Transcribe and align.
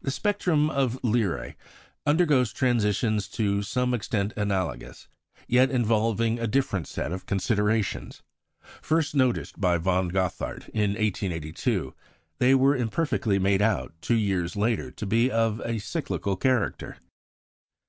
The 0.00 0.12
spectrum 0.12 0.70
of 0.70 1.02
Beta 1.02 1.06
Lyræ 1.08 1.54
undergoes 2.06 2.52
transitions 2.52 3.26
to 3.30 3.64
some 3.64 3.92
extent 3.92 4.32
analogous, 4.36 5.08
yet 5.48 5.68
involving 5.68 6.38
a 6.38 6.46
different 6.46 6.86
set 6.86 7.10
of 7.10 7.26
considerations. 7.26 8.22
First 8.80 9.16
noticed 9.16 9.60
by 9.60 9.76
Von 9.78 10.10
Gothard 10.10 10.70
in 10.72 10.90
1882, 10.90 11.92
they 12.38 12.54
were 12.54 12.76
imperfectly 12.76 13.40
made 13.40 13.60
out, 13.60 13.92
two 14.00 14.14
years 14.14 14.54
later, 14.54 14.92
to 14.92 15.06
be 15.06 15.28
of 15.28 15.58
a 15.64 15.80
cyclical 15.80 16.36
character. 16.36 16.98